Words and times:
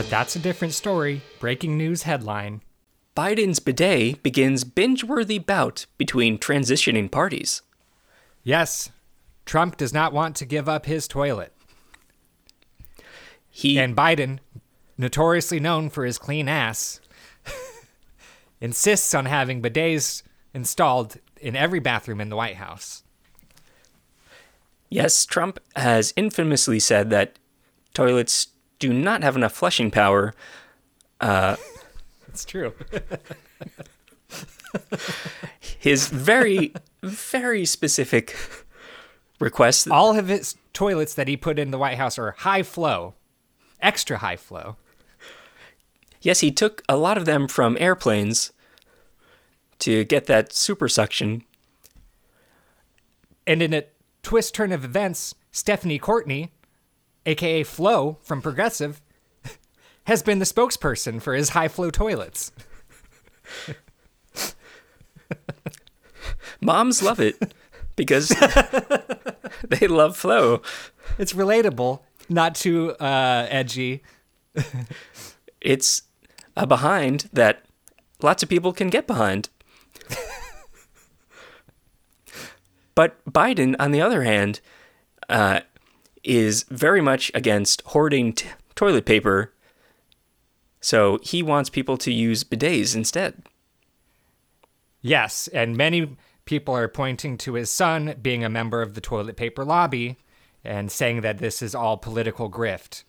But 0.00 0.08
that's 0.08 0.34
a 0.34 0.38
different 0.38 0.72
story. 0.72 1.20
Breaking 1.40 1.76
news 1.76 2.04
headline. 2.04 2.62
Biden's 3.14 3.60
bidet 3.60 4.22
begins 4.22 4.64
binge 4.64 5.04
worthy 5.04 5.38
bout 5.38 5.84
between 5.98 6.38
transitioning 6.38 7.10
parties. 7.10 7.60
Yes, 8.42 8.88
Trump 9.44 9.76
does 9.76 9.92
not 9.92 10.14
want 10.14 10.36
to 10.36 10.46
give 10.46 10.70
up 10.70 10.86
his 10.86 11.06
toilet. 11.06 11.52
He 13.50 13.78
And 13.78 13.94
Biden, 13.94 14.38
notoriously 14.96 15.60
known 15.60 15.90
for 15.90 16.06
his 16.06 16.16
clean 16.16 16.48
ass, 16.48 17.02
insists 18.62 19.12
on 19.12 19.26
having 19.26 19.60
bidets 19.60 20.22
installed 20.54 21.18
in 21.42 21.54
every 21.54 21.78
bathroom 21.78 22.22
in 22.22 22.30
the 22.30 22.36
White 22.36 22.56
House. 22.56 23.02
Yes, 24.88 25.26
Trump 25.26 25.60
has 25.76 26.14
infamously 26.16 26.80
said 26.80 27.10
that 27.10 27.38
toilets 27.92 28.46
do 28.80 28.92
not 28.92 29.22
have 29.22 29.36
enough 29.36 29.52
flushing 29.52 29.92
power. 29.92 30.34
Uh, 31.20 31.54
it's 32.28 32.44
true. 32.44 32.74
His 35.78 36.08
very, 36.08 36.72
very 37.02 37.64
specific 37.64 38.36
request. 39.38 39.88
All 39.88 40.18
of 40.18 40.28
his 40.28 40.56
toilets 40.72 41.14
that 41.14 41.28
he 41.28 41.36
put 41.36 41.58
in 41.58 41.70
the 41.70 41.78
White 41.78 41.98
House 41.98 42.18
are 42.18 42.32
high 42.32 42.62
flow, 42.62 43.14
extra 43.80 44.18
high 44.18 44.36
flow. 44.36 44.76
Yes, 46.20 46.40
he 46.40 46.50
took 46.50 46.82
a 46.88 46.96
lot 46.96 47.16
of 47.16 47.24
them 47.24 47.48
from 47.48 47.76
airplanes 47.80 48.52
to 49.80 50.04
get 50.04 50.26
that 50.26 50.52
super 50.52 50.88
suction. 50.88 51.42
And 53.46 53.62
in 53.62 53.72
a 53.72 53.84
twist 54.22 54.54
turn 54.54 54.72
of 54.72 54.84
events, 54.84 55.34
Stephanie 55.50 55.98
Courtney, 55.98 56.52
aka 57.26 57.62
Flo 57.62 58.18
from 58.22 58.42
Progressive, 58.42 59.00
has 60.04 60.22
been 60.22 60.38
the 60.38 60.44
spokesperson 60.44 61.20
for 61.20 61.34
his 61.34 61.50
high 61.50 61.68
flow 61.68 61.90
toilets. 61.90 62.52
Moms 66.60 67.02
love 67.02 67.20
it 67.20 67.54
because 67.96 68.28
they 69.68 69.86
love 69.86 70.16
flow. 70.16 70.62
It's 71.18 71.32
relatable, 71.32 72.00
not 72.28 72.54
too 72.54 72.92
uh, 72.92 73.46
edgy. 73.48 74.02
It's 75.60 76.02
a 76.56 76.66
behind 76.66 77.28
that 77.32 77.64
lots 78.22 78.42
of 78.42 78.48
people 78.48 78.72
can 78.72 78.88
get 78.88 79.06
behind. 79.06 79.48
but 82.94 83.22
Biden, 83.30 83.76
on 83.78 83.90
the 83.92 84.00
other 84.00 84.22
hand, 84.22 84.60
uh, 85.28 85.60
is 86.22 86.64
very 86.64 87.00
much 87.00 87.30
against 87.34 87.82
hoarding 87.86 88.32
t- 88.32 88.48
toilet 88.74 89.04
paper. 89.04 89.52
So 90.80 91.18
he 91.22 91.42
wants 91.42 91.70
people 91.70 91.96
to 91.98 92.12
use 92.12 92.44
bidets 92.44 92.94
instead. 92.94 93.42
Yes, 95.02 95.48
and 95.48 95.76
many 95.76 96.16
people 96.44 96.76
are 96.76 96.88
pointing 96.88 97.38
to 97.38 97.54
his 97.54 97.70
son 97.70 98.14
being 98.20 98.44
a 98.44 98.50
member 98.50 98.82
of 98.82 98.94
the 98.94 99.00
toilet 99.00 99.36
paper 99.36 99.64
lobby 99.64 100.18
and 100.64 100.90
saying 100.90 101.22
that 101.22 101.38
this 101.38 101.62
is 101.62 101.74
all 101.74 101.96
political 101.96 102.50
grift. 102.50 103.04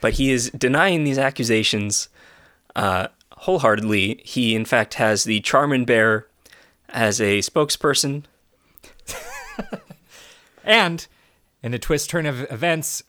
But 0.00 0.14
he 0.14 0.30
is 0.30 0.50
denying 0.50 1.04
these 1.04 1.18
accusations 1.18 2.08
uh, 2.74 3.08
wholeheartedly. 3.32 4.22
He, 4.24 4.54
in 4.54 4.64
fact, 4.64 4.94
has 4.94 5.24
the 5.24 5.40
Charmin 5.40 5.84
Bear 5.84 6.26
as 6.88 7.20
a 7.20 7.40
spokesperson. 7.40 8.24
And 10.70 11.04
in 11.64 11.74
a 11.74 11.80
twist 11.80 12.10
turn 12.10 12.26
of 12.26 12.42
events, 12.48 13.02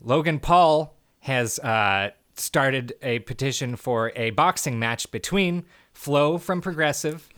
Logan 0.00 0.38
Paul 0.38 0.94
has 1.22 1.58
uh, 1.58 2.10
started 2.36 2.92
a 3.02 3.18
petition 3.18 3.74
for 3.74 4.12
a 4.14 4.30
boxing 4.30 4.78
match 4.78 5.10
between 5.10 5.64
Flo 5.92 6.38
from 6.38 6.60
Progressive, 6.60 7.28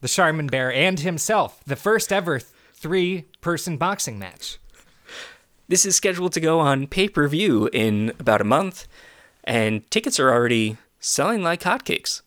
the 0.00 0.08
Charmin 0.08 0.48
Bear, 0.48 0.72
and 0.72 0.98
himself. 0.98 1.62
The 1.64 1.76
first 1.76 2.12
ever 2.12 2.40
three 2.40 3.26
person 3.40 3.76
boxing 3.76 4.18
match. 4.18 4.58
This 5.68 5.86
is 5.86 5.94
scheduled 5.94 6.32
to 6.32 6.40
go 6.40 6.58
on 6.58 6.88
pay 6.88 7.08
per 7.08 7.28
view 7.28 7.70
in 7.72 8.12
about 8.18 8.40
a 8.40 8.44
month, 8.44 8.88
and 9.44 9.88
tickets 9.92 10.18
are 10.18 10.32
already 10.32 10.76
selling 10.98 11.40
like 11.40 11.62
hotcakes. 11.62 12.22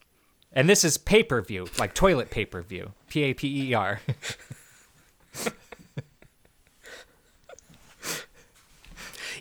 And 0.53 0.69
this 0.69 0.85
is 0.85 0.97
pay 0.97 1.21
per 1.21 1.41
view, 1.41 1.67
like 1.77 1.93
toilet 1.93 2.29
pay 2.29 2.45
per 2.45 2.61
view. 2.61 2.93
P 3.09 3.23
A 3.23 3.33
P 3.33 3.71
E 3.71 3.73
R. 3.73 3.99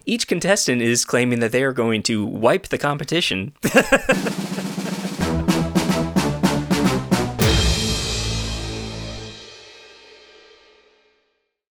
Each 0.08 0.28
contestant 0.28 0.82
is 0.82 1.04
claiming 1.04 1.40
that 1.40 1.50
they 1.50 1.64
are 1.64 1.72
going 1.72 2.04
to 2.04 2.24
wipe 2.24 2.68
the 2.68 2.78
competition. 2.78 3.52